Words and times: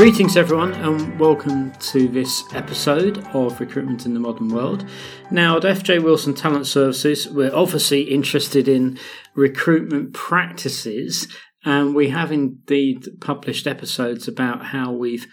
Greetings, 0.00 0.38
everyone, 0.38 0.72
and 0.72 1.20
welcome 1.20 1.72
to 1.72 2.08
this 2.08 2.42
episode 2.54 3.18
of 3.34 3.60
Recruitment 3.60 4.06
in 4.06 4.14
the 4.14 4.18
Modern 4.18 4.48
World. 4.48 4.86
Now, 5.30 5.58
at 5.58 5.62
FJ 5.64 6.02
Wilson 6.02 6.32
Talent 6.32 6.66
Services, 6.66 7.28
we're 7.28 7.54
obviously 7.54 8.04
interested 8.04 8.66
in 8.66 8.98
recruitment 9.34 10.14
practices, 10.14 11.28
and 11.66 11.94
we 11.94 12.08
have 12.08 12.32
indeed 12.32 13.08
published 13.20 13.66
episodes 13.66 14.26
about 14.26 14.64
how 14.64 14.90
we've 14.90 15.26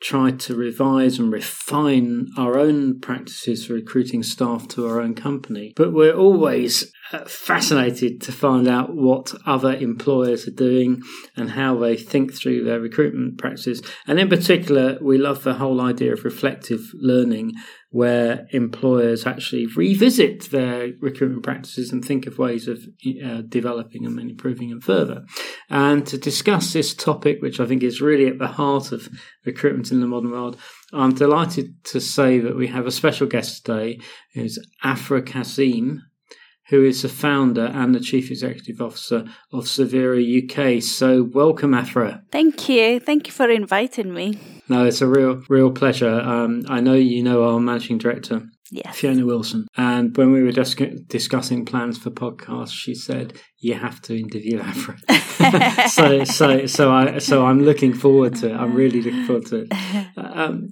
tried 0.00 0.40
to 0.40 0.56
revise 0.56 1.18
and 1.18 1.30
refine 1.30 2.28
our 2.38 2.58
own 2.58 3.00
practices 3.00 3.66
for 3.66 3.74
recruiting 3.74 4.22
staff 4.22 4.66
to 4.68 4.86
our 4.86 5.02
own 5.02 5.14
company. 5.14 5.74
But 5.76 5.92
we're 5.92 6.16
always 6.16 6.90
fascinated 7.26 8.20
to 8.22 8.32
find 8.32 8.66
out 8.66 8.94
what 8.94 9.34
other 9.46 9.74
employers 9.74 10.48
are 10.48 10.52
doing 10.52 11.02
and 11.36 11.50
how 11.50 11.76
they 11.78 11.96
think 11.96 12.32
through 12.32 12.64
their 12.64 12.80
recruitment 12.80 13.38
practices. 13.38 13.82
And 14.06 14.18
in 14.18 14.28
particular, 14.28 14.98
we 15.00 15.18
love 15.18 15.42
the 15.42 15.54
whole 15.54 15.80
idea 15.80 16.12
of 16.12 16.24
reflective 16.24 16.80
learning 16.94 17.52
where 17.90 18.46
employers 18.50 19.24
actually 19.24 19.66
revisit 19.66 20.50
their 20.50 20.88
recruitment 21.00 21.44
practices 21.44 21.92
and 21.92 22.04
think 22.04 22.26
of 22.26 22.38
ways 22.38 22.66
of 22.66 22.80
uh, 23.24 23.42
developing 23.48 24.02
them 24.02 24.18
and 24.18 24.30
improving 24.30 24.70
them 24.70 24.80
further. 24.80 25.22
And 25.70 26.04
to 26.08 26.18
discuss 26.18 26.72
this 26.72 26.92
topic, 26.92 27.40
which 27.40 27.60
I 27.60 27.66
think 27.66 27.84
is 27.84 28.00
really 28.00 28.26
at 28.26 28.38
the 28.38 28.48
heart 28.48 28.90
of 28.90 29.08
recruitment 29.46 29.92
in 29.92 30.00
the 30.00 30.08
modern 30.08 30.32
world, 30.32 30.56
I'm 30.92 31.14
delighted 31.14 31.84
to 31.84 32.00
say 32.00 32.40
that 32.40 32.56
we 32.56 32.66
have 32.66 32.86
a 32.86 32.90
special 32.90 33.28
guest 33.28 33.64
today 33.64 34.00
who's 34.32 34.58
Afrah 34.84 35.22
Qassim, 35.22 35.98
who 36.68 36.82
is 36.84 37.02
the 37.02 37.08
founder 37.08 37.66
and 37.66 37.94
the 37.94 38.00
chief 38.00 38.30
executive 38.30 38.80
officer 38.80 39.24
of 39.52 39.64
Savera 39.64 40.20
UK. 40.22 40.82
So, 40.82 41.22
welcome, 41.22 41.72
Afrah. 41.72 42.22
Thank 42.30 42.68
you. 42.68 43.00
Thank 43.00 43.26
you 43.26 43.32
for 43.32 43.50
inviting 43.50 44.14
me. 44.14 44.38
No, 44.68 44.86
it's 44.86 45.02
a 45.02 45.06
real, 45.06 45.42
real 45.48 45.70
pleasure. 45.70 46.20
Um, 46.20 46.62
I 46.68 46.80
know 46.80 46.94
you 46.94 47.22
know 47.22 47.44
our 47.44 47.60
managing 47.60 47.98
director, 47.98 48.42
yes. 48.70 48.96
Fiona 48.96 49.26
Wilson, 49.26 49.66
and 49.76 50.16
when 50.16 50.32
we 50.32 50.42
were 50.42 50.52
dis- 50.52 50.74
discussing 51.06 51.66
plans 51.66 51.98
for 51.98 52.10
podcasts, 52.10 52.72
she 52.72 52.94
said 52.94 53.34
you 53.58 53.74
have 53.74 54.00
to 54.02 54.18
interview 54.18 54.60
Afrah. 54.60 55.88
so, 55.90 56.24
so, 56.24 56.66
so 56.66 56.92
I, 56.92 57.18
so 57.18 57.44
I'm 57.44 57.62
looking 57.62 57.92
forward 57.92 58.36
to 58.36 58.50
it. 58.50 58.54
I'm 58.54 58.74
really 58.74 59.02
looking 59.02 59.24
forward 59.26 59.46
to 59.46 59.66
it. 59.68 59.72
Um, 60.16 60.70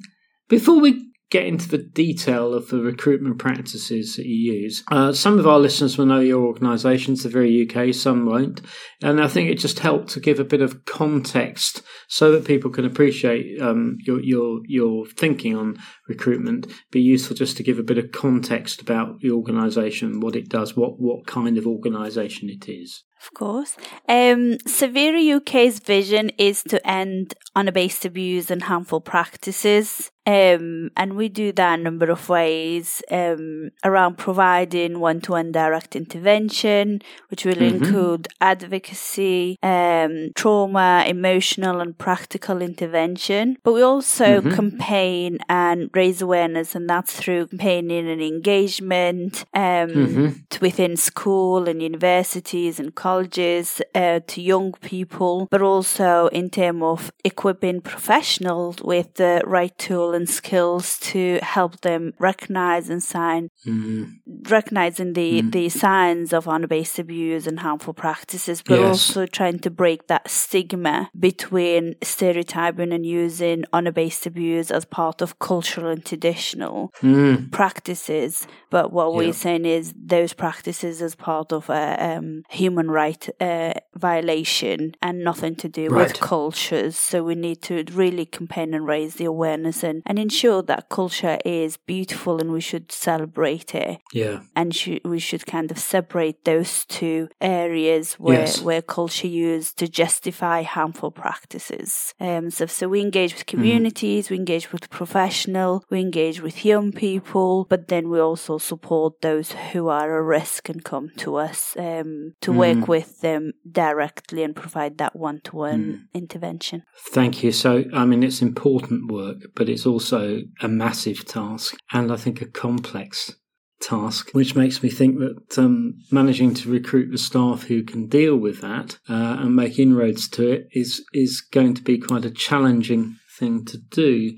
before 0.49 0.81
we 0.81 1.12
get 1.33 1.47
into 1.47 1.67
the 1.67 1.79
detail 1.79 2.53
of 2.53 2.69
the 2.69 2.79
recruitment 2.79 3.39
practices 3.39 4.17
that 4.17 4.27
you 4.27 4.53
use. 4.53 4.85
Uh, 4.93 5.15
some 5.15 5.39
of 5.39 5.47
our 5.47 5.59
listeners 5.59 5.97
will 5.97 6.05
know 6.05 6.21
your 6.21 6.45
organisation, 6.45 7.15
Savera 7.15 7.49
UK, 7.65 7.95
some 7.95 8.27
won't. 8.27 8.61
And 9.03 9.19
I 9.19 9.29
think 9.29 9.49
it 9.49 9.59
just 9.59 9.79
helped 9.79 10.11
to 10.11 10.21
give 10.21 10.39
a 10.39 10.45
bit 10.45 10.61
of 10.61 10.85
context 10.85 11.81
so 12.07 12.31
that 12.33 12.45
people 12.45 12.71
can 12.71 12.85
appreciate 12.85 13.59
um, 13.63 13.97
your, 14.05 14.23
your, 14.23 14.61
your 14.67 15.07
thinking 15.07 15.57
on 15.57 15.79
recruitment. 16.07 16.71
Be 16.91 17.01
useful 17.01 17.35
just 17.35 17.57
to 17.57 17.63
give 17.63 17.79
a 17.79 17.83
bit 17.83 17.97
of 17.97 18.13
context 18.13 18.83
about 18.83 19.21
the 19.21 19.31
organisation, 19.31 20.21
what 20.21 20.37
it 20.37 20.51
does, 20.51 20.77
what, 20.77 21.01
what 21.01 21.27
kind 21.27 21.57
of 21.57 21.67
organisation 21.67 22.51
it 22.51 22.69
is. 22.69 23.05
Of 23.23 23.35
course. 23.35 23.77
Um, 24.09 24.59
Savera 24.67 25.37
UK's 25.37 25.79
vision 25.79 26.31
is 26.39 26.65
to 26.65 26.85
end 26.85 27.35
honour-based 27.55 28.05
abuse 28.05 28.51
and 28.51 28.65
harmful 28.65 29.01
practices. 29.01 30.11
Um, 30.25 30.91
and 30.97 31.17
we 31.17 31.29
do 31.29 31.51
that 31.53 31.81
a 31.81 31.83
number 31.83 32.09
of 32.09 32.29
ways 32.29 33.03
um, 33.11 33.71
around 33.83 34.19
providing 34.19 35.01
one 35.01 35.21
to 35.23 35.33
one 35.33 35.51
direct 35.51 35.97
intervention, 35.97 37.03
which 37.29 37.45
will 37.45 37.55
mm-hmm. 37.55 37.85
include 37.85 38.29
advocacy, 38.41 39.59
um, 39.65 40.31
trauma, 40.37 41.05
emotional, 41.09 41.81
and 41.81 41.99
practical 41.99 42.63
intervention. 42.63 43.57
But 43.65 43.73
we 43.73 43.83
also 43.83 44.41
mm-hmm. 44.41 44.55
campaign 44.55 45.39
and 45.49 45.91
raise 45.93 46.23
awareness, 46.23 46.77
and 46.77 46.89
that's 46.89 47.17
through 47.17 47.49
campaigning 47.49 48.09
and 48.09 48.23
engagement 48.23 49.45
um, 49.55 49.89
mm-hmm. 49.91 50.29
within 50.61 50.97
school 50.97 51.69
and 51.69 51.83
universities 51.83 52.79
and 52.79 52.95
colleges 52.95 53.12
uh, 53.21 54.21
to 54.27 54.43
young 54.43 54.73
people, 54.81 55.49
but 55.51 55.63
also 55.63 56.29
in 56.29 56.51
terms 56.51 56.83
of 56.83 57.13
equipping 57.25 57.81
professionals 57.81 58.77
with 58.83 59.15
the 59.15 59.43
right 59.45 59.77
tool 59.79 60.15
and 60.15 60.29
skills 60.29 60.99
to 61.01 61.39
help 61.43 61.81
them 61.81 62.13
recognize 62.19 62.89
and 62.89 63.03
sign, 63.03 63.49
mm. 63.67 64.11
recognizing 64.49 65.15
the, 65.15 65.43
mm. 65.43 65.53
the 65.53 65.69
signs 65.69 66.33
of 66.33 66.47
honour-based 66.47 66.99
abuse 66.99 67.47
and 67.47 67.61
harmful 67.61 67.95
practices, 67.95 68.63
but 68.63 68.79
yes. 68.79 68.89
also 68.89 69.27
trying 69.27 69.59
to 69.59 69.71
break 69.71 70.07
that 70.07 70.31
stigma 70.31 71.11
between 71.19 71.95
stereotyping 72.03 72.93
and 72.93 73.05
using 73.05 73.65
honour-based 73.73 74.27
abuse 74.27 74.71
as 74.71 74.85
part 74.85 75.23
of 75.23 75.39
cultural 75.39 75.91
and 75.91 76.05
traditional 76.05 76.93
mm. 77.01 77.51
practices. 77.51 78.47
But 78.71 78.93
what 78.93 79.11
yeah. 79.11 79.17
we're 79.17 79.33
saying 79.33 79.65
is 79.65 79.93
those 79.97 80.33
practices 80.33 81.03
as 81.03 81.15
part 81.15 81.53
of 81.53 81.69
a 81.69 82.17
um, 82.17 82.43
human 82.51 82.91
right 82.91 83.02
uh, 83.41 83.75
violation 83.95 84.95
and 85.01 85.25
nothing 85.25 85.57
to 85.57 85.69
do 85.69 85.89
right. 85.89 86.09
with 86.09 86.21
cultures. 86.21 86.97
So 86.97 87.23
we 87.23 87.35
need 87.35 87.63
to 87.63 87.85
really 87.93 88.27
campaign 88.27 88.75
and 88.75 88.87
raise 88.87 89.15
the 89.15 89.25
awareness 89.27 89.83
and, 89.85 90.03
and 90.07 90.19
ensure 90.19 90.63
that 90.63 90.89
culture 90.89 91.39
is 91.45 91.77
beautiful 91.77 92.41
and 92.41 92.53
we 92.53 92.61
should 92.61 92.93
celebrate 92.93 93.75
it. 93.75 94.01
Yeah. 94.13 94.41
And 94.55 94.75
sh- 94.75 95.05
we 95.05 95.19
should 95.19 95.47
kind 95.47 95.71
of 95.71 95.79
separate 95.79 96.45
those 96.45 96.85
two 96.87 97.29
areas 97.41 98.15
where, 98.15 98.41
yes. 98.41 98.61
where 98.61 98.83
culture 98.83 99.29
used 99.29 99.79
to 99.79 99.89
justify 99.89 100.63
harmful 100.63 101.11
practices. 101.11 102.15
Um, 102.21 102.51
so, 102.51 102.67
so 102.67 102.89
we 102.89 103.01
engage 103.01 103.35
with 103.35 103.47
mm-hmm. 103.47 103.57
communities, 103.57 104.27
mm. 104.27 104.31
we 104.31 104.37
engage 104.37 104.73
with 104.73 104.91
professional, 104.91 105.85
we 105.91 106.01
engage 106.01 106.41
with 106.41 106.65
young 106.65 106.93
people, 106.93 107.67
but 107.69 107.89
then 107.89 108.09
we 108.09 108.21
also 108.21 108.59
support 108.59 109.21
those 109.21 109.53
who 109.73 109.89
are 109.89 110.19
at 110.19 110.25
risk 110.25 110.69
and 110.69 110.85
come 110.85 111.11
to 111.17 111.37
us 111.37 111.77
um, 111.79 112.35
to 112.41 112.51
mm. 112.51 112.57
work 112.57 112.89
with 112.89 112.92
them 113.01 113.53
directly 113.71 114.43
and 114.43 114.55
provide 114.55 114.99
that 114.99 115.17
one 115.17 115.41
to 115.43 115.57
one 115.57 116.09
intervention. 116.15 116.83
Thank 117.13 117.43
you. 117.43 117.53
So, 117.53 117.85
I 117.93 118.05
mean, 118.05 118.23
it's 118.23 118.43
important 118.43 119.11
work, 119.11 119.39
but 119.55 119.69
it's 119.69 119.87
also 119.87 120.43
a 120.61 120.69
massive 120.69 121.25
task 121.25 121.77
and 121.93 122.13
I 122.13 122.17
think 122.17 122.41
a 122.41 122.47
complex 122.47 123.35
task, 123.83 124.31
which 124.33 124.55
makes 124.55 124.83
me 124.83 124.89
think 124.89 125.19
that 125.19 125.59
um, 125.59 125.95
managing 126.11 126.55
to 126.55 126.71
recruit 126.71 127.11
the 127.11 127.19
staff 127.19 127.65
who 127.65 127.83
can 127.83 128.07
deal 128.07 128.37
with 128.37 128.61
that 128.61 128.99
uh, 129.09 129.37
and 129.41 129.57
make 129.57 129.79
inroads 129.79 130.29
to 130.29 130.49
it 130.49 130.69
is 130.73 131.05
is 131.13 131.41
going 131.41 131.75
to 131.75 131.83
be 131.83 131.99
quite 131.99 132.25
a 132.25 132.31
challenging 132.31 133.17
thing 133.39 133.65
to 133.67 133.79
do. 133.79 134.37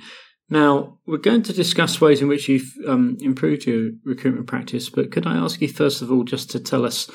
Now, 0.50 0.98
we're 1.06 1.18
going 1.18 1.42
to 1.44 1.52
discuss 1.52 2.00
ways 2.00 2.20
in 2.20 2.28
which 2.28 2.48
you've 2.48 2.72
um, 2.86 3.16
improved 3.20 3.66
your 3.66 3.90
recruitment 4.04 4.46
practice, 4.46 4.90
but 4.90 5.10
could 5.10 5.26
I 5.26 5.36
ask 5.36 5.60
you 5.60 5.68
first 5.68 6.02
of 6.02 6.10
all 6.10 6.24
just 6.24 6.50
to 6.50 6.60
tell 6.60 6.84
us 6.84 7.10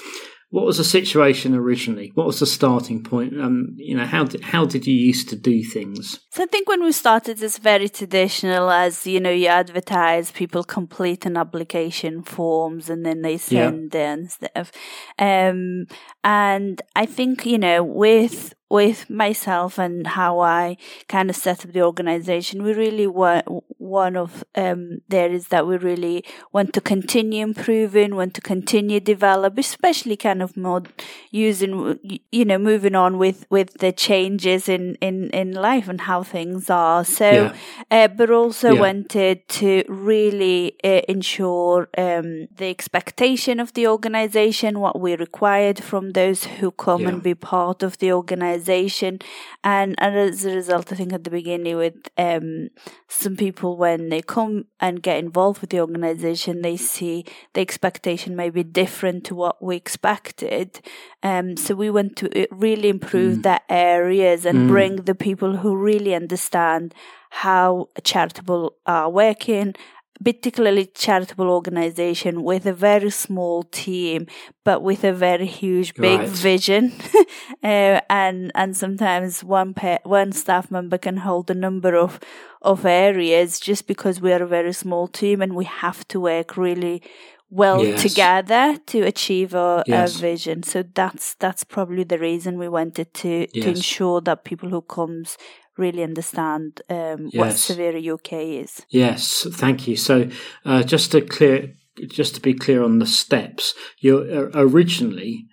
what 0.52 0.66
was 0.66 0.78
the 0.78 0.84
situation 0.84 1.54
originally? 1.54 2.12
What 2.16 2.26
was 2.26 2.40
the 2.40 2.48
starting 2.48 3.04
point? 3.04 3.40
Um, 3.40 3.74
you 3.76 3.96
know, 3.96 4.06
how 4.06 4.24
did 4.24 4.42
how 4.42 4.66
did 4.66 4.88
you 4.88 4.96
used 4.96 5.30
to 5.30 5.36
do 5.36 5.64
things? 5.64 6.20
So 6.32 6.44
I 6.44 6.48
think 6.48 6.68
when 6.68 6.84
we 6.84 6.92
started, 6.92 7.42
it's 7.42 7.60
very 7.60 7.88
traditional. 7.88 8.72
As 8.72 9.06
you 9.06 9.20
know, 9.20 9.30
you 9.30 9.48
advertise, 9.48 10.32
people 10.32 10.64
complete 10.64 11.28
an 11.28 11.38
application 11.38 12.24
forms, 12.24 12.90
and 12.90 13.06
then 13.06 13.22
they 13.22 13.38
send 13.38 13.94
yeah. 13.94 14.14
and 14.14 14.32
stuff. 14.32 14.72
Um, 15.20 15.86
and 16.24 16.82
I 16.96 17.06
think 17.06 17.46
you 17.46 17.60
know, 17.60 17.84
with 17.84 18.56
with 18.70 19.10
myself 19.10 19.80
and 19.80 20.06
how 20.06 20.40
I 20.40 20.78
kind 21.08 21.30
of 21.30 21.36
set 21.36 21.66
up 21.66 21.74
the 21.74 21.82
organization, 21.82 22.64
we 22.64 22.74
really 22.74 23.08
want 23.08 23.48
one 23.78 24.16
of 24.16 24.44
um, 24.56 25.00
there 25.08 25.32
is 25.32 25.48
that 25.48 25.66
we 25.66 25.78
really 25.78 26.24
want 26.54 26.74
to 26.74 26.82
continue 26.82 27.42
improving, 27.44 28.16
want 28.16 28.36
to 28.36 28.42
continue 28.42 29.00
develop, 29.00 29.58
especially 29.58 30.16
kind 30.16 30.44
of 30.44 30.56
more 30.56 30.84
using, 31.32 32.00
you 32.32 32.46
know, 32.46 32.60
moving 32.60 32.96
on 32.96 33.18
with 33.18 33.48
with 33.50 33.74
the 33.80 33.92
changes 33.92 34.70
in 34.70 34.96
in 35.02 35.32
in 35.32 35.54
life 35.54 35.88
and 35.88 36.02
how 36.02 36.22
things 36.22 36.70
are. 36.70 37.04
So, 37.04 37.30
yeah. 37.32 37.56
uh, 37.90 38.08
but 38.10 38.30
also 38.30 38.74
yeah. 38.74 38.82
wanted 38.82 39.48
to 39.48 39.84
really 39.88 40.76
uh, 40.84 41.02
ensure 41.10 41.90
um, 41.98 42.48
the 42.56 42.70
expectation 42.70 43.60
of 43.60 43.74
the 43.74 43.88
organization, 43.88 44.80
what 44.80 45.00
we 45.00 45.16
required 45.16 45.84
from 45.84 46.12
those 46.12 46.44
who 46.44 46.70
come 46.72 47.02
yeah. 47.02 47.10
and 47.10 47.24
be 47.24 47.34
part 47.34 47.82
of 47.82 47.98
the 47.98 48.14
organization 48.14 48.59
organization. 48.60 49.20
And, 49.64 49.96
and 49.98 50.16
as 50.16 50.46
a 50.46 50.56
result, 50.56 50.92
I 50.92 50.96
think 50.96 51.14
at 51.14 51.24
the 51.24 51.30
beginning 51.30 51.78
with 51.78 51.96
um, 52.18 52.70
some 53.08 53.36
people, 53.36 53.78
when 53.78 54.10
they 54.10 54.22
come 54.22 54.66
and 54.80 55.02
get 55.02 55.18
involved 55.18 55.62
with 55.62 55.70
the 55.70 55.80
organization, 55.82 56.62
they 56.62 56.78
see 56.78 57.26
the 57.54 57.62
expectation 57.62 58.36
may 58.36 58.50
be 58.50 58.64
different 58.64 59.24
to 59.26 59.36
what 59.36 59.62
we 59.62 59.76
expected. 59.76 60.82
Um, 61.24 61.58
so 61.58 61.76
we 61.76 61.90
want 61.90 62.16
to 62.18 62.48
really 62.52 62.90
improve 62.90 63.40
mm. 63.40 63.44
that 63.44 63.64
areas 63.70 64.46
and 64.46 64.60
mm. 64.60 64.68
bring 64.68 64.96
the 64.98 65.16
people 65.16 65.58
who 65.58 65.76
really 65.76 66.16
understand 66.16 66.94
how 67.32 67.90
charitable 68.04 68.74
are 68.86 69.10
working 69.10 69.76
particularly 70.24 70.86
charitable 70.86 71.50
organization 71.50 72.44
with 72.44 72.66
a 72.66 72.74
very 72.74 73.10
small 73.10 73.64
team 73.64 74.28
but 74.66 74.82
with 74.82 75.04
a 75.04 75.14
very 75.14 75.46
huge 75.46 75.94
big 75.96 76.20
Right. 76.20 76.30
vision 76.30 76.92
uh, 77.64 78.02
and 78.10 78.52
and 78.56 78.76
sometimes 78.76 79.44
one 79.44 79.74
pa- 79.74 80.00
one 80.04 80.32
staff 80.32 80.70
member 80.72 80.98
can 80.98 81.18
hold 81.18 81.50
a 81.50 81.54
number 81.56 81.96
of 81.96 82.20
of 82.62 82.86
areas 82.86 83.60
just 83.60 83.88
because 83.88 84.20
we 84.22 84.34
are 84.34 84.44
a 84.44 84.48
very 84.48 84.74
small 84.74 85.08
team 85.08 85.42
and 85.42 85.56
we 85.56 85.66
have 85.66 86.08
to 86.10 86.20
work 86.20 86.58
really 86.58 87.02
well 87.50 87.84
Yes. 87.84 88.02
together 88.04 88.78
to 88.88 89.00
achieve 89.02 89.56
our, 89.56 89.84
Yes. 89.88 90.16
our 90.16 90.22
vision 90.22 90.64
so 90.64 90.84
that's 90.84 91.36
that's 91.36 91.64
probably 91.64 92.04
the 92.04 92.20
reason 92.20 92.60
we 92.60 92.68
wanted 92.70 93.14
to 93.16 93.48
to 93.48 93.70
ensure 93.70 94.22
that 94.22 94.44
people 94.44 94.70
who 94.70 94.82
comes 94.82 95.38
really 95.80 96.04
understand 96.04 96.82
um, 96.90 97.26
what 97.26 97.48
Yes. 97.48 97.68
Savera 97.68 98.02
UK 98.16 98.34
is. 98.64 98.86
Yes, 98.90 99.48
thank 99.52 99.88
you. 99.88 99.96
So, 99.96 100.30
uh, 100.66 100.84
just 100.84 101.12
to 101.14 101.22
clear, 101.22 101.76
just 102.08 102.36
to 102.36 102.42
be 102.42 102.54
clear 102.54 102.84
on 102.84 103.00
the 103.00 103.06
steps, 103.08 103.74
you 104.00 104.18
uh, 104.20 104.50
originally 104.54 105.48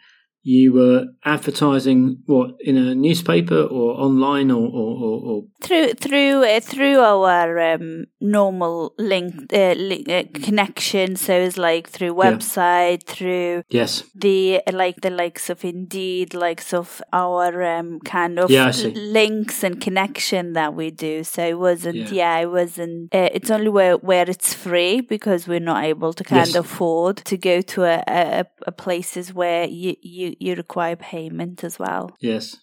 you 0.48 0.72
were 0.72 1.06
advertising 1.24 2.22
what 2.26 2.50
in 2.60 2.76
a 2.76 2.94
newspaper 2.94 3.62
or 3.62 3.98
online 4.06 4.50
or 4.50 4.66
or, 4.66 4.92
or, 5.06 5.16
or 5.30 5.42
Through 5.60 5.94
through 5.94 6.44
uh, 6.44 6.60
through 6.60 6.98
our 7.00 7.58
um, 7.74 8.04
normal 8.20 8.94
link, 8.98 9.34
uh, 9.52 9.74
link 9.90 10.08
uh, 10.08 10.24
connection, 10.46 11.16
so 11.16 11.32
it's 11.46 11.58
like 11.58 11.88
through 11.88 12.14
Yeah. 12.14 12.30
website, 12.30 13.02
through 13.06 13.62
yes, 13.70 14.04
the 14.14 14.60
like 14.72 15.00
the 15.00 15.10
likes 15.10 15.50
of 15.50 15.64
Indeed, 15.64 16.32
likes 16.34 16.72
of 16.72 17.02
our 17.12 17.62
um, 17.62 17.98
kind 18.04 18.38
of 18.38 18.50
Yeah, 18.50 18.70
links 18.94 19.64
and 19.64 19.80
connection 19.80 20.52
that 20.52 20.74
we 20.74 20.90
do. 20.90 21.24
So 21.24 21.40
it 21.44 21.58
wasn't, 21.58 21.96
Yeah. 21.96 22.20
yeah, 22.20 22.38
it 22.44 22.50
wasn't. 22.60 23.12
Uh, 23.14 23.28
it's 23.36 23.50
only 23.50 23.68
where 23.78 23.96
where 24.10 24.30
it's 24.30 24.54
free 24.54 25.00
because 25.00 25.48
we're 25.48 25.66
not 25.72 25.84
able 25.84 26.12
to 26.12 26.24
kind 26.24 26.46
Yes. 26.48 26.54
of 26.54 26.64
afford 26.66 27.16
to 27.30 27.36
go 27.36 27.60
to 27.72 27.78
a, 27.84 27.96
a, 28.06 28.44
a 28.66 28.72
places 28.72 29.34
where 29.34 29.64
you, 29.82 29.94
you 30.02 30.35
you 30.40 30.54
require 30.54 30.96
payment 30.96 31.64
as 31.64 31.78
well. 31.78 32.10
yes, 32.20 32.56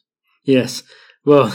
yes. 0.44 0.84
Well. 1.26 1.54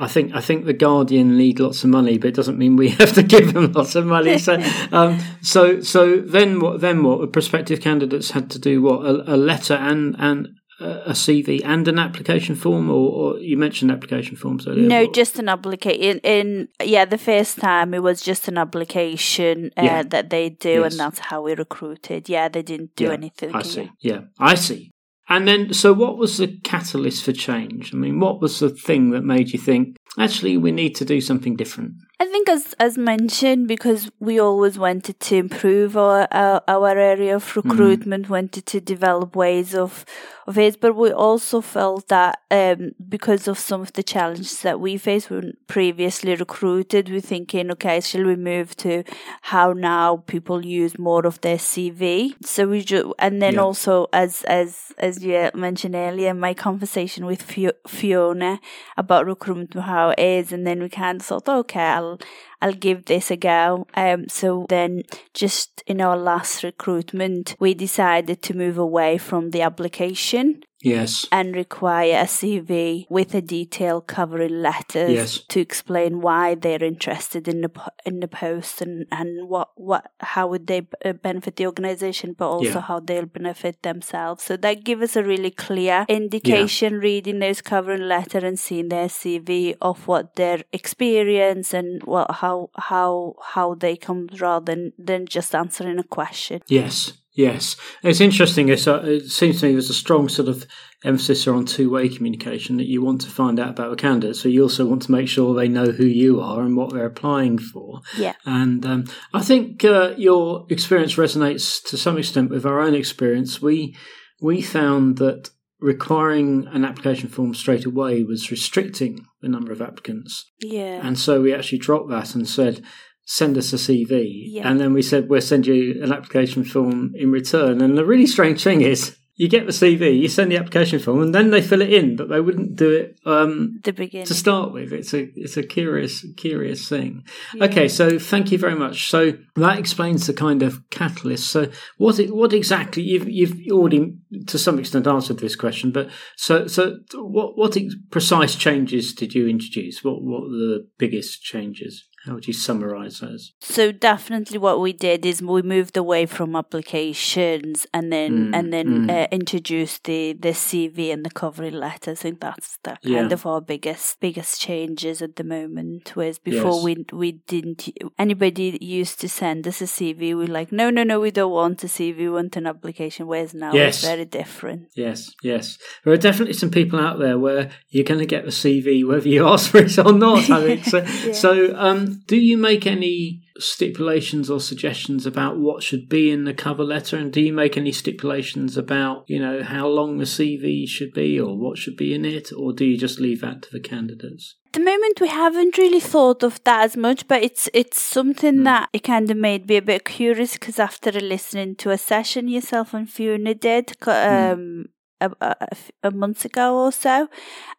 I 0.00 0.08
think 0.08 0.34
I 0.34 0.40
think 0.40 0.64
the 0.64 0.72
Guardian 0.72 1.38
need 1.38 1.60
lots 1.60 1.84
of 1.84 1.90
money, 1.90 2.18
but 2.18 2.26
it 2.28 2.34
doesn't 2.34 2.58
mean 2.58 2.74
we 2.74 2.88
have 2.98 3.12
to 3.12 3.22
give 3.22 3.52
them 3.54 3.70
lots 3.70 3.94
of 3.94 4.04
money. 4.04 4.36
So, 4.38 4.60
um, 4.92 5.20
so 5.42 5.80
so 5.80 6.16
then 6.16 6.58
what? 6.58 6.80
Then 6.80 7.04
what? 7.04 7.32
Prospective 7.32 7.80
candidates 7.80 8.32
had 8.32 8.50
to 8.50 8.58
do 8.58 8.82
what? 8.82 9.06
A, 9.06 9.34
a 9.34 9.36
letter 9.36 9.74
and 9.74 10.16
and 10.18 10.48
a 10.80 11.12
CV 11.12 11.62
and 11.64 11.86
an 11.86 11.98
application 12.00 12.56
form, 12.56 12.90
or, 12.90 13.12
or 13.34 13.38
you 13.38 13.56
mentioned 13.56 13.92
application 13.92 14.34
forms 14.34 14.66
earlier. 14.66 14.88
No, 14.88 15.02
What- 15.04 15.14
just 15.14 15.38
an 15.38 15.48
application. 15.48 16.00
In, 16.02 16.18
in 16.24 16.68
yeah, 16.84 17.04
the 17.04 17.16
first 17.18 17.58
time 17.60 17.94
it 17.94 18.02
was 18.02 18.20
just 18.20 18.48
an 18.48 18.58
application 18.58 19.70
uh, 19.76 19.82
Yeah. 19.84 20.02
that 20.02 20.30
they 20.30 20.50
do, 20.50 20.80
Yes. 20.80 20.92
and 20.92 21.00
that's 21.00 21.18
how 21.20 21.42
we 21.42 21.54
recruited. 21.54 22.28
Yeah, 22.28 22.48
they 22.48 22.62
didn't 22.62 22.96
do 22.96 23.04
Yeah, 23.04 23.12
anything. 23.12 23.54
I 23.54 23.62
see. 23.62 23.90
Yeah, 24.00 24.20
I 24.40 24.56
see. 24.56 24.90
And 25.28 25.48
then, 25.48 25.72
so 25.72 25.92
what 25.92 26.18
was 26.18 26.38
the 26.38 26.48
catalyst 26.62 27.24
for 27.24 27.32
change? 27.32 27.92
I 27.92 27.96
mean, 27.96 28.20
what 28.20 28.40
was 28.40 28.60
the 28.60 28.70
thing 28.70 29.10
that 29.10 29.24
made 29.24 29.52
you 29.52 29.58
think, 29.58 29.96
actually, 30.18 30.56
we 30.56 30.70
need 30.70 30.94
to 30.96 31.04
do 31.04 31.20
something 31.20 31.56
different? 31.56 31.94
I 32.20 32.26
think, 32.26 32.48
as 32.48 32.74
as 32.78 32.96
mentioned, 32.96 33.66
because 33.66 34.10
we 34.20 34.38
always 34.38 34.78
wanted 34.78 35.18
to 35.20 35.36
improve 35.36 35.96
our 35.96 36.28
our, 36.30 36.62
our 36.68 36.96
area 36.96 37.34
of 37.34 37.50
hmm. 37.50 37.60
recruitment, 37.60 38.30
wanted 38.30 38.66
to 38.66 38.80
develop 38.80 39.34
ways 39.34 39.74
of 39.74 40.04
of 40.46 40.80
but 40.80 40.94
we 40.94 41.10
also 41.12 41.60
felt 41.60 42.08
that 42.08 42.38
um, 42.50 42.92
because 43.08 43.48
of 43.48 43.58
some 43.58 43.80
of 43.80 43.92
the 43.94 44.02
challenges 44.02 44.62
that 44.62 44.78
we 44.80 44.96
faced 44.96 45.30
when 45.30 45.54
previously 45.66 46.34
recruited, 46.34 47.08
we're 47.10 47.20
thinking, 47.20 47.70
okay, 47.72 48.00
shall 48.00 48.24
we 48.24 48.36
move 48.36 48.76
to 48.76 49.02
how 49.42 49.72
now 49.72 50.18
people 50.26 50.64
use 50.64 50.98
more 50.98 51.26
of 51.26 51.40
their 51.40 51.58
CV? 51.58 52.34
So 52.44 52.68
we 52.68 52.82
ju- 52.82 53.14
and 53.18 53.42
then 53.42 53.54
Yeah. 53.54 53.62
also 53.62 54.06
as 54.12 54.42
as 54.44 54.92
as 54.98 55.22
you 55.24 55.50
mentioned 55.54 55.94
earlier, 55.94 56.32
my 56.34 56.54
conversation 56.54 57.26
with 57.26 57.42
Fio- 57.42 57.72
Fiona 57.86 58.60
about 58.96 59.26
recruitment, 59.26 59.74
how 59.74 60.10
it 60.10 60.18
is, 60.20 60.52
and 60.52 60.66
then 60.66 60.80
we 60.82 60.88
kind 60.88 61.20
of 61.20 61.26
thought, 61.26 61.48
okay, 61.48 61.80
I'll 61.80 62.18
I'll 62.60 62.72
give 62.72 63.04
this 63.04 63.30
a 63.30 63.36
go. 63.36 63.86
Um, 63.94 64.28
so 64.28 64.66
then, 64.68 65.02
just 65.34 65.82
in 65.86 66.00
our 66.00 66.16
last 66.16 66.62
recruitment, 66.62 67.56
we 67.58 67.74
decided 67.74 68.42
to 68.42 68.56
move 68.56 68.78
away 68.78 69.18
from 69.18 69.50
the 69.50 69.62
application 69.62 70.62
Yes. 70.94 71.26
and 71.32 71.56
require 71.56 72.16
a 72.26 72.28
CV 72.38 73.06
with 73.16 73.34
a 73.34 73.42
detailed 73.56 74.06
covering 74.06 74.56
letter 74.68 75.04
Yes. 75.18 75.30
to 75.52 75.58
explain 75.60 76.20
why 76.26 76.54
they're 76.54 76.84
interested 76.94 77.48
in 77.52 77.58
the 77.64 77.70
in 78.08 78.20
the 78.24 78.28
post 78.28 78.74
and, 78.84 79.06
and 79.10 79.48
what 79.52 79.68
what 79.88 80.02
how 80.32 80.44
would 80.50 80.66
they 80.70 80.80
benefit 81.28 81.56
the 81.56 81.66
organization, 81.72 82.28
but 82.38 82.48
also 82.54 82.78
Yeah. 82.80 82.86
how 82.90 82.98
they'll 83.00 83.26
benefit 83.40 83.82
themselves. 83.82 84.44
So 84.48 84.56
that 84.64 84.84
gives 84.88 85.02
us 85.06 85.14
a 85.16 85.24
really 85.32 85.50
clear 85.66 85.98
indication 86.08 86.90
reading 87.08 87.38
those 87.40 87.60
covering 87.72 88.06
letter 88.16 88.40
and 88.48 88.58
seeing 88.58 88.88
their 88.88 89.08
CV 89.08 89.74
of 89.90 90.06
what 90.08 90.24
their 90.36 90.58
experience 90.72 91.68
and 91.78 92.02
what 92.04 92.30
how 92.42 92.70
how 92.90 93.34
how 93.54 93.74
they 93.74 93.96
come 94.06 94.28
rather 94.40 94.66
than 94.74 94.92
than 95.08 95.26
just 95.26 95.54
answering 95.62 95.98
a 95.98 96.08
question. 96.18 96.60
Yes. 96.68 97.12
Yes. 97.36 97.76
It's 98.02 98.20
interesting. 98.20 98.68
It's, 98.70 98.88
uh, 98.88 99.02
it 99.04 99.26
seems 99.30 99.60
to 99.60 99.66
me 99.66 99.72
there's 99.72 99.90
a 99.90 99.94
strong 99.94 100.28
sort 100.28 100.48
of 100.48 100.66
emphasis 101.04 101.46
on 101.46 101.66
two 101.66 101.90
way 101.90 102.08
communication 102.08 102.78
that 102.78 102.86
you 102.88 103.02
want 103.02 103.20
to 103.20 103.28
find 103.28 103.60
out 103.60 103.68
about 103.70 103.92
a 103.92 103.96
candidate. 103.96 104.36
So 104.36 104.48
you 104.48 104.62
also 104.62 104.86
want 104.86 105.02
to 105.02 105.12
make 105.12 105.28
sure 105.28 105.54
they 105.54 105.68
know 105.68 105.92
who 105.92 106.06
you 106.06 106.40
are 106.40 106.62
and 106.62 106.76
what 106.76 106.92
they're 106.92 107.04
applying 107.04 107.58
for. 107.58 108.00
Yeah. 108.16 108.32
And 108.46 108.84
um, 108.86 109.04
I 109.34 109.42
think 109.42 109.84
uh, 109.84 110.14
your 110.16 110.66
experience 110.70 111.16
resonates 111.16 111.84
to 111.90 111.98
some 111.98 112.16
extent 112.16 112.50
with 112.50 112.64
our 112.64 112.80
own 112.80 112.94
experience. 112.94 113.60
We 113.60 113.94
we 114.40 114.62
found 114.62 115.18
that 115.18 115.50
requiring 115.78 116.66
an 116.72 116.84
application 116.86 117.28
form 117.28 117.54
straight 117.54 117.84
away 117.84 118.22
was 118.22 118.50
restricting 118.50 119.26
the 119.42 119.48
number 119.48 119.72
of 119.72 119.82
applicants, 119.82 120.50
Yeah. 120.60 121.06
and 121.06 121.18
so 121.18 121.42
we 121.42 121.52
actually 121.54 121.78
dropped 121.78 122.08
that 122.08 122.34
and 122.34 122.48
said. 122.48 122.82
Send 123.28 123.58
us 123.58 123.72
a 123.72 123.76
CV, 123.76 124.44
Yeah. 124.52 124.70
and 124.70 124.78
then 124.80 124.92
we 124.94 125.02
said 125.02 125.28
we'll 125.28 125.40
send 125.40 125.66
you 125.66 126.00
an 126.02 126.12
application 126.12 126.62
form 126.62 127.12
in 127.16 127.32
return. 127.32 127.80
And 127.80 127.98
the 127.98 128.04
really 128.06 128.26
strange 128.26 128.62
thing 128.62 128.82
is, 128.82 129.16
you 129.34 129.48
get 129.48 129.66
the 129.66 129.72
CV, 129.72 130.18
you 130.18 130.28
send 130.28 130.50
the 130.52 130.56
application 130.56 130.98
form, 130.98 131.20
and 131.20 131.34
then 131.34 131.50
they 131.50 131.60
fill 131.60 131.82
it 131.82 131.92
in, 131.92 132.14
but 132.16 132.28
they 132.30 132.40
wouldn't 132.40 132.76
do 132.76 132.88
it 132.90 133.18
um, 133.26 133.80
the 133.82 133.92
beginning. 133.92 134.26
to 134.28 134.32
start 134.32 134.72
with. 134.72 134.92
It's 134.92 135.12
a 135.12 135.28
it's 135.34 135.56
a 135.58 135.62
curious 135.62 136.24
curious 136.36 136.88
thing. 136.88 137.24
Okay, 137.60 137.88
so 137.88 138.18
thank 138.18 138.50
you 138.52 138.58
very 138.58 138.76
much. 138.76 139.10
So 139.10 139.32
that 139.56 139.78
explains 139.78 140.26
the 140.26 140.32
kind 140.32 140.62
of 140.62 140.88
catalyst. 140.90 141.50
So 141.50 141.68
what 141.98 142.18
it- 142.18 142.34
what 142.34 142.52
exactly 142.54 143.02
you've 143.02 143.28
you've 143.28 143.58
already 143.72 144.14
to 144.46 144.56
some 144.58 144.78
extent 144.78 145.06
answered 145.06 145.40
this 145.40 145.56
question, 145.56 145.90
but 145.90 146.08
so 146.36 146.66
so 146.68 147.00
what 147.14 147.58
what 147.58 147.76
precise 148.10 148.54
changes 148.54 149.12
did 149.12 149.34
you 149.34 149.48
introduce? 149.48 150.02
What 150.04 150.22
what 150.22 150.42
were 150.44 150.56
the 150.56 150.86
biggest 150.96 151.42
changes? 151.42 152.04
How 152.26 152.34
would 152.34 152.46
you 152.46 152.52
summarize 152.52 153.20
those? 153.20 153.52
So 153.60 153.92
definitely, 153.92 154.58
what 154.58 154.80
we 154.80 154.92
did 154.92 155.24
is 155.24 155.40
we 155.40 155.62
moved 155.62 155.96
away 155.96 156.26
from 156.26 156.56
applications 156.56 157.86
and 157.94 158.12
then 158.12 158.26
Mm, 158.26 158.56
and 158.58 158.72
then 158.72 158.86
mm. 159.06 159.10
uh, 159.10 159.28
introduced 159.30 160.04
the 160.04 160.32
the 160.32 160.50
CV 160.50 161.12
and 161.12 161.24
the 161.24 161.30
covering 161.30 161.74
letter. 161.74 162.10
I 162.12 162.14
think 162.14 162.40
that's 162.40 162.78
that 162.82 163.02
kind 163.02 163.32
of 163.32 163.46
our 163.46 163.60
biggest 163.60 164.20
biggest 164.20 164.60
changes 164.60 165.22
at 165.22 165.36
the 165.36 165.44
moment. 165.44 166.10
Whereas 166.14 166.38
before 166.38 166.74
Yes. 166.74 166.84
we 166.84 167.06
we 167.12 167.32
didn't 167.46 167.88
anybody 168.18 168.76
used 168.80 169.20
to 169.20 169.28
send 169.28 169.66
us 169.68 169.80
a 169.80 169.84
CV. 169.86 170.34
We're 170.36 170.46
like 170.46 170.72
no 170.72 170.90
no 170.90 171.02
no 171.04 171.20
we 171.20 171.30
don't 171.30 171.52
want 171.52 171.84
a 171.84 171.86
CV. 171.86 172.16
We 172.18 172.28
want 172.30 172.56
an 172.56 172.66
application. 172.66 173.26
Whereas 173.26 173.54
now 173.54 173.72
Yes. 173.72 173.96
it's 173.98 174.06
very 174.06 174.24
different. 174.24 174.88
Yes, 174.94 175.30
yes. 175.42 175.78
There 176.04 176.12
are 176.12 176.16
definitely 176.28 176.54
some 176.54 176.70
people 176.70 176.98
out 176.98 177.18
there 177.18 177.38
where 177.38 177.70
you're 177.90 178.04
going 178.04 178.20
to 178.20 178.26
get 178.26 178.44
the 178.44 178.50
CV 178.50 179.06
whether 179.06 179.28
you 179.28 179.46
ask 179.52 179.70
for 179.70 179.78
it 179.78 179.98
or 179.98 180.12
not. 180.12 180.50
I 180.50 180.60
think 180.66 180.84
so. 180.84 181.04
So, 181.32 181.74
um, 181.76 182.15
do 182.26 182.36
you 182.36 182.56
make 182.56 182.86
any 182.86 183.42
stipulations 183.58 184.50
or 184.50 184.60
suggestions 184.60 185.26
about 185.26 185.58
what 185.58 185.82
should 185.82 186.08
be 186.08 186.30
in 186.30 186.44
the 186.44 186.54
cover 186.54 186.84
letter, 186.84 187.16
and 187.16 187.32
do 187.32 187.40
you 187.40 187.52
make 187.52 187.76
any 187.76 187.92
stipulations 187.92 188.76
about 188.76 189.24
you 189.26 189.38
know 189.38 189.62
how 189.62 189.86
long 189.86 190.18
the 190.18 190.24
CV 190.24 190.88
should 190.88 191.12
be 191.12 191.38
or 191.40 191.56
what 191.56 191.78
should 191.78 191.96
be 191.96 192.14
in 192.14 192.24
it, 192.24 192.52
or 192.52 192.72
do 192.72 192.84
you 192.84 192.96
just 192.96 193.20
leave 193.20 193.40
that 193.40 193.62
to 193.62 193.70
the 193.70 193.80
candidates? 193.80 194.56
At 194.66 194.72
the 194.74 194.80
moment, 194.80 195.20
we 195.20 195.28
haven't 195.28 195.78
really 195.78 196.00
thought 196.00 196.42
of 196.42 196.62
that 196.64 196.84
as 196.84 196.96
much, 196.96 197.26
but 197.28 197.42
it's 197.42 197.68
it's 197.72 198.00
something 198.00 198.64
that 198.64 198.88
it 198.92 199.04
kind 199.04 199.30
of 199.30 199.36
made 199.36 199.68
me 199.68 199.76
a 199.76 199.82
bit 199.82 200.04
curious 200.04 200.54
because 200.54 200.78
after 200.78 201.10
listening 201.12 201.76
to 201.76 201.90
a 201.90 201.98
session 201.98 202.48
yourself 202.48 202.92
and 202.92 203.08
Fiona 203.08 203.54
did 203.54 203.92
a 204.06 204.52
um, 204.52 204.86
a, 205.20 205.30
a, 205.40 205.56
a 205.60 205.76
a 206.08 206.10
month 206.10 206.44
ago 206.44 206.76
or 206.78 206.92
so, 206.92 207.28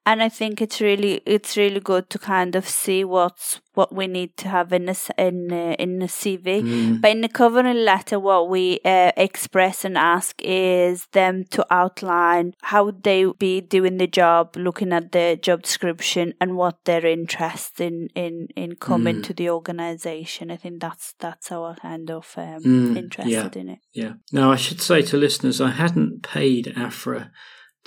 and 0.06 0.24
I 0.24 0.30
think 0.30 0.62
it's 0.62 0.82
really 0.82 1.22
it's 1.26 1.56
really 1.56 1.80
good 1.80 2.10
to 2.10 2.20
kind 2.20 2.56
of 2.56 2.68
see 2.68 3.04
what's 3.04 3.62
what 3.78 3.94
we 3.94 4.08
need 4.08 4.36
to 4.38 4.48
have 4.50 4.74
in 4.74 4.90
a 4.90 4.96
in 5.18 5.52
a, 5.52 5.74
in 5.74 6.02
a 6.02 6.08
CV. 6.08 6.62
Mm. 6.62 7.02
But 7.02 7.12
in 7.12 7.22
the 7.22 7.30
covering 7.30 7.86
letter, 7.86 8.20
what 8.20 8.50
we 8.50 8.80
uh, 8.84 9.12
express 9.16 9.86
and 9.86 9.98
ask 9.98 10.42
is 10.44 11.06
them 11.12 11.46
to 11.52 11.66
outline 11.70 12.54
how 12.64 12.92
they 12.92 13.26
be 13.38 13.62
doing 13.62 13.98
the 13.98 14.08
job, 14.08 14.56
looking 14.56 14.92
at 14.92 15.12
the 15.12 15.40
job 15.42 15.62
description, 15.62 16.34
and 16.42 16.58
what 16.58 16.84
their 16.86 17.06
interest 17.06 17.80
in 17.80 18.10
in 18.16 18.48
in 18.56 18.76
coming 18.76 19.18
mm. 19.18 19.24
to 19.24 19.34
the 19.34 19.50
organisation. 19.50 20.52
I 20.52 20.58
think 20.58 20.82
that's 20.82 21.14
that's 21.20 21.52
our 21.52 21.76
kind 21.76 22.10
of 22.10 22.34
um, 22.36 22.64
mm. 22.64 22.98
interested 22.98 23.56
yeah. 23.56 23.62
in 23.62 23.70
it. 23.70 23.80
Yeah. 23.94 24.14
Now 24.32 24.52
I 24.52 24.56
should 24.56 24.82
say 24.82 25.02
to 25.04 25.18
listeners, 25.18 25.62
I 25.62 25.72
hadn't 25.72 26.24
paid 26.24 26.74
Afrah 26.76 27.30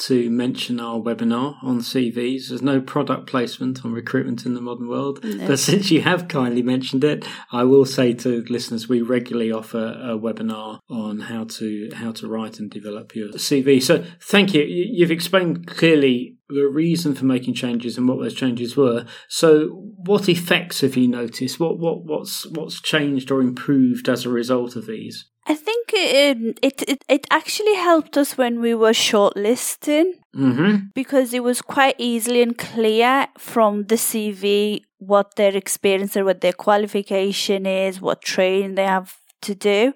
to 0.01 0.31
mention 0.31 0.81
our 0.81 0.99
webinar 0.99 1.63
on 1.63 1.81
CVs. 1.81 2.49
There's 2.49 2.63
no 2.63 2.81
product 2.81 3.27
placement 3.27 3.85
on 3.85 3.93
recruitment 3.93 4.47
in 4.47 4.55
the 4.55 4.61
modern 4.61 4.89
world. 4.89 5.23
No. 5.23 5.47
But 5.47 5.59
since 5.59 5.91
you 5.91 6.01
have 6.03 6.29
kindly 6.29 6.63
mentioned 6.63 7.05
it, 7.05 7.25
I 7.53 7.65
will 7.65 7.85
say 7.85 8.15
to 8.15 8.45
listeners 8.49 8.89
we 8.89 9.03
regularly 9.03 9.53
offer 9.53 9.99
a 10.03 10.19
webinar 10.19 10.81
on 10.89 11.21
how 11.21 11.45
to 11.45 11.91
how 11.95 12.13
to 12.13 12.29
write 12.29 12.59
and 12.59 12.71
develop 12.71 13.15
your 13.15 13.29
CV. 13.31 13.83
So 13.83 14.05
thank 14.21 14.55
you. 14.55 14.63
You've 14.63 15.11
explained 15.11 15.67
clearly 15.67 16.37
the 16.51 16.69
reason 16.69 17.15
for 17.15 17.25
making 17.25 17.55
changes 17.55 17.97
and 17.97 18.09
what 18.09 18.19
those 18.19 18.35
changes 18.35 18.77
were. 18.77 19.07
So 19.29 19.69
what 20.05 20.29
effects 20.29 20.81
have 20.81 20.97
you 20.97 21.09
noticed? 21.09 21.61
What 21.61 21.79
what 21.79 22.05
what's 22.05 22.47
what's 22.47 22.81
changed 22.81 23.31
or 23.31 23.41
improved 23.41 24.09
as 24.09 24.25
a 24.25 24.31
result 24.31 24.77
of 24.77 24.87
these? 24.87 25.27
I 25.47 25.55
think 25.55 25.91
it, 25.95 26.59
it, 26.63 26.83
it, 26.87 27.05
it 27.09 27.27
actually 27.31 27.75
helped 27.75 28.17
us 28.17 28.37
when 28.37 28.61
we 28.61 28.75
were 28.75 28.91
shortlisting 28.91 30.13
mm-hmm. 30.37 30.77
because 30.95 31.33
it 31.33 31.43
was 31.43 31.63
quite 31.63 31.97
easily 31.99 32.43
and 32.43 32.57
clear 32.57 33.27
from 33.39 33.85
the 33.85 33.97
CV 33.97 34.83
what 34.99 35.37
their 35.37 35.57
experience 35.57 36.17
or 36.17 36.25
what 36.25 36.43
their 36.43 36.53
qualification 36.53 37.65
is, 37.67 38.01
what 38.01 38.23
training 38.23 38.75
they 38.75 38.85
have 38.85 39.17
to 39.43 39.55
do, 39.55 39.93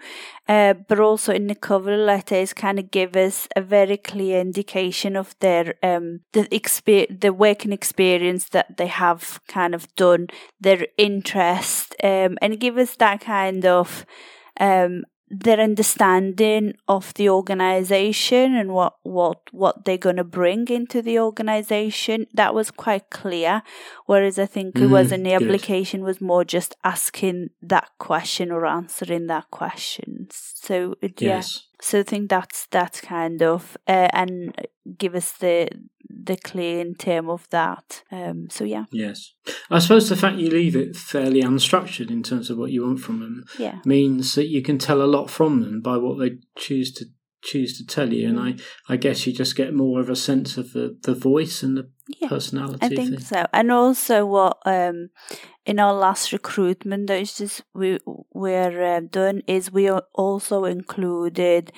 uh, 0.49 0.75
but 0.89 1.01
also 1.01 1.33
in 1.33 1.47
the 1.47 1.55
cover 1.55 1.97
letters 1.97 2.53
kind 2.53 2.79
of 2.79 2.91
give 2.91 3.17
us 3.17 3.49
a 3.57 3.61
very 3.61 3.97
clear 3.97 4.41
indication 4.41 5.17
of 5.17 5.35
their 5.41 5.75
um 5.83 6.21
the 6.33 6.45
exper- 6.49 7.21
the 7.21 7.33
working 7.33 7.73
experience 7.73 8.49
that 8.51 8.77
they 8.77 8.87
have 8.89 9.41
kind 9.49 9.75
of 9.75 9.87
done, 9.97 10.29
their 10.61 10.87
interest, 10.99 11.95
um, 12.03 12.39
and 12.43 12.61
give 12.61 12.79
us 12.79 12.97
that 12.97 13.21
kind 13.21 13.65
of 13.67 14.05
um 14.61 15.05
their 15.41 15.61
understanding 15.61 16.75
of 16.87 17.13
the 17.15 17.29
organization 17.29 18.55
and 18.55 18.73
what 18.73 18.95
what 19.03 19.41
what 19.53 19.85
they're 19.85 19.99
going 19.99 20.17
to 20.17 20.25
bring 20.25 20.69
into 20.69 21.03
the 21.03 21.19
organization 21.19 22.27
that 22.33 22.55
was 22.55 22.71
quite 22.71 23.11
clear 23.11 23.63
whereas 24.07 24.39
i 24.39 24.47
think 24.47 24.75
mm, 24.75 24.83
it 24.83 24.87
was 24.87 25.11
in 25.11 25.23
the 25.23 25.31
good. 25.31 25.43
application 25.43 26.05
was 26.05 26.21
more 26.21 26.45
just 26.45 26.77
asking 26.85 27.51
that 27.63 27.89
question 27.99 28.51
or 28.53 28.67
answering 28.67 29.27
that 29.27 29.51
question 29.51 30.29
so 30.31 30.95
yes. 31.19 31.65
So 31.81 32.01
i 32.01 32.03
think 32.03 32.31
that's 32.31 32.67
that's 32.71 33.01
kind 33.01 33.43
of 33.43 33.77
uh, 33.87 34.09
and 34.13 34.55
give 34.99 35.15
us 35.15 35.33
the 35.33 35.69
the 36.25 36.37
clear 36.37 36.81
in 36.81 36.95
term 36.95 37.29
of 37.29 37.49
that. 37.51 38.03
Um, 38.11 38.49
so 38.51 38.65
yeah. 38.65 38.85
Yes, 38.93 39.35
I 39.71 39.79
suppose 39.79 40.09
the 40.09 40.17
fact 40.17 40.39
you 40.39 40.51
leave 40.51 40.77
it 40.77 40.97
fairly 40.97 41.43
unstructured 41.43 42.11
in 42.11 42.23
terms 42.23 42.51
of 42.51 42.59
what 42.59 42.71
you 42.71 42.85
want 42.85 43.01
from 43.01 43.21
them 43.21 43.45
yeah. 43.59 43.81
means 43.85 44.35
that 44.35 44.49
you 44.49 44.63
can 44.63 44.79
tell 44.79 45.03
a 45.03 45.07
lot 45.07 45.31
from 45.31 45.61
them 45.61 45.81
by 45.81 45.97
what 45.97 46.19
they 46.19 46.39
choose 46.57 46.93
to 46.95 47.07
choose 47.43 47.77
to 47.77 47.87
tell 47.87 48.13
you, 48.13 48.29
and 48.29 48.41
I 48.41 48.55
I 48.89 48.97
guess 48.97 49.27
you 49.27 49.33
just 49.33 49.57
get 49.57 49.75
more 49.75 50.01
of 50.01 50.09
a 50.09 50.17
sense 50.17 50.57
of 50.57 50.73
the 50.73 50.99
the 51.03 51.15
voice 51.15 51.63
and 51.63 51.77
the 51.77 51.91
yeah, 52.21 52.29
personality. 52.29 52.79
I 52.81 52.89
think 52.89 53.21
so, 53.21 53.47
and 53.53 53.71
also 53.71 54.25
what 54.27 54.59
um 54.65 55.11
in 55.67 55.79
our 55.79 55.95
last 55.95 56.33
recruitment 56.33 57.07
that 57.07 57.21
is 57.21 57.37
just 57.39 57.63
we 57.73 57.99
we're 58.33 58.97
uh, 58.97 59.01
done 59.01 59.43
is 59.47 59.73
we 59.73 59.91
also 59.91 60.65
included 60.65 61.73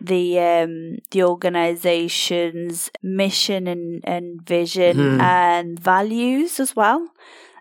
the 0.00 0.38
um, 0.38 0.98
the 1.10 1.22
organization's 1.22 2.90
mission 3.02 3.66
and, 3.66 4.00
and 4.04 4.42
vision 4.46 4.96
mm. 4.96 5.20
and 5.20 5.78
values 5.78 6.60
as 6.60 6.74
well. 6.74 7.08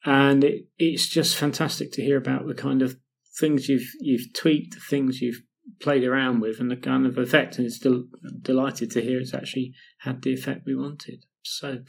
And 0.05 0.43
it, 0.43 0.65
it's 0.77 1.07
just 1.07 1.35
fantastic 1.35 1.91
to 1.93 2.01
hear 2.01 2.17
about 2.17 2.47
the 2.47 2.53
kind 2.53 2.81
of 2.81 2.97
things 3.37 3.69
you've 3.69 3.89
you've 3.99 4.33
tweaked, 4.33 4.75
the 4.75 4.79
things 4.79 5.21
you've 5.21 5.41
played 5.81 6.03
around 6.03 6.41
with, 6.41 6.59
and 6.59 6.69
the 6.69 6.75
kind 6.75 7.05
of 7.05 7.17
effect. 7.17 7.57
And 7.57 7.65
it's 7.65 7.77
still 7.77 8.05
delighted 8.41 8.91
to 8.91 9.01
hear 9.01 9.19
it's 9.19 9.33
actually 9.33 9.73
had 9.99 10.21
the 10.21 10.33
effect 10.33 10.65
we 10.65 10.75
wanted. 10.75 11.25
So, 11.45 11.79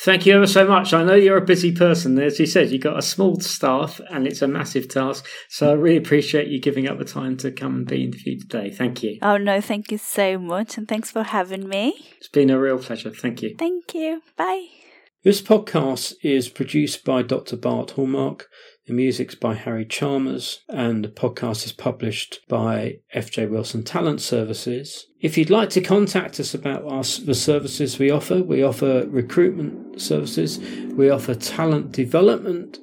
thank 0.00 0.26
you 0.26 0.34
ever 0.34 0.46
so 0.46 0.66
much. 0.66 0.92
I 0.92 1.04
know 1.04 1.14
you're 1.14 1.36
a 1.36 1.44
busy 1.44 1.72
person. 1.72 2.18
As 2.18 2.40
you 2.40 2.46
said, 2.46 2.70
you've 2.70 2.82
got 2.82 2.98
a 2.98 3.02
small 3.02 3.38
staff 3.40 4.00
and 4.10 4.26
it's 4.26 4.42
a 4.42 4.48
massive 4.48 4.88
task. 4.88 5.26
So, 5.48 5.70
I 5.70 5.74
really 5.74 5.96
appreciate 5.96 6.48
you 6.48 6.60
giving 6.60 6.88
up 6.88 6.98
the 6.98 7.04
time 7.04 7.36
to 7.38 7.52
come 7.52 7.76
and 7.76 7.86
be 7.86 8.04
interviewed 8.04 8.40
today. 8.40 8.70
Thank 8.70 9.02
you. 9.02 9.18
Oh, 9.22 9.36
no, 9.36 9.60
thank 9.60 9.92
you 9.92 9.98
so 9.98 10.38
much. 10.38 10.76
And 10.76 10.88
thanks 10.88 11.10
for 11.10 11.22
having 11.22 11.68
me. 11.68 11.94
It's 12.18 12.28
been 12.28 12.50
a 12.50 12.58
real 12.58 12.78
pleasure. 12.78 13.10
Thank 13.10 13.42
you. 13.42 13.54
Thank 13.56 13.94
you. 13.94 14.22
Bye. 14.36 14.66
This 15.22 15.40
podcast 15.40 16.14
is 16.22 16.48
produced 16.48 17.04
by 17.04 17.22
Dr. 17.22 17.56
Bart 17.56 17.92
Hallmark 17.92 18.48
the 18.86 18.92
music's 18.92 19.34
by 19.34 19.54
Harry 19.54 19.86
Chalmers, 19.86 20.62
and 20.68 21.04
the 21.04 21.08
podcast 21.08 21.64
is 21.64 21.72
published 21.72 22.40
by 22.48 22.98
FJ 23.14 23.48
Wilson 23.48 23.82
Talent 23.82 24.20
Services. 24.20 25.06
If 25.20 25.38
you'd 25.38 25.50
like 25.50 25.70
to 25.70 25.80
contact 25.80 26.38
us 26.38 26.52
about 26.52 26.84
our, 26.84 27.02
the 27.02 27.34
services 27.34 27.98
we 27.98 28.10
offer, 28.10 28.42
we 28.42 28.62
offer 28.62 29.06
recruitment 29.08 30.00
services, 30.00 30.58
we 30.94 31.08
offer 31.08 31.34
talent 31.34 31.92
development 31.92 32.78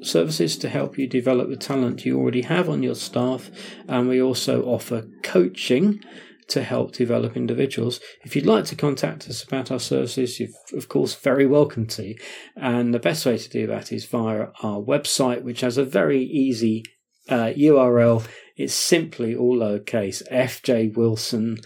services 0.00 0.56
to 0.58 0.68
help 0.68 0.98
you 0.98 1.06
develop 1.06 1.48
the 1.48 1.56
talent 1.56 2.04
you 2.04 2.18
already 2.18 2.42
have 2.42 2.68
on 2.68 2.82
your 2.82 2.94
staff, 2.94 3.50
and 3.88 4.08
we 4.08 4.22
also 4.22 4.62
offer 4.62 5.08
coaching 5.22 6.00
to 6.48 6.62
help 6.62 6.92
develop 6.92 7.36
individuals. 7.36 8.00
If 8.24 8.34
you'd 8.36 8.46
like 8.46 8.64
to 8.66 8.76
contact 8.76 9.28
us 9.28 9.42
about 9.42 9.70
our 9.70 9.80
services, 9.80 10.40
you're 10.40 10.48
of 10.74 10.88
course 10.88 11.14
very 11.14 11.46
welcome 11.46 11.86
to. 11.88 12.14
And 12.56 12.92
the 12.92 12.98
best 12.98 13.24
way 13.26 13.38
to 13.38 13.48
do 13.48 13.66
that 13.68 13.92
is 13.92 14.04
via 14.06 14.48
our 14.62 14.80
website, 14.80 15.42
which 15.42 15.60
has 15.60 15.78
a 15.78 15.84
very 15.84 16.22
easy 16.22 16.84
uh, 17.28 17.52
URL. 17.56 18.26
It's 18.56 18.74
simply 18.74 19.34
all 19.34 19.56
lowercase 19.58 20.22
fjwilson.com. 20.30 21.62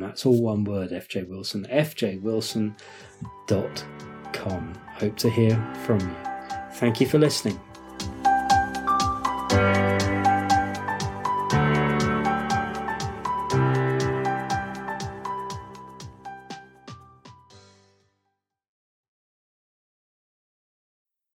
That's 0.00 0.26
all 0.26 0.42
one 0.42 0.64
word, 0.64 0.90
fjwilson. 0.90 1.70
Fjwilson.com. 1.70 2.74
Hope 4.94 5.16
to 5.16 5.30
hear 5.30 5.74
from 5.84 6.00
you. 6.00 6.16
Thank 6.74 7.00
you 7.00 7.06
for 7.06 7.18
listening. 7.18 7.58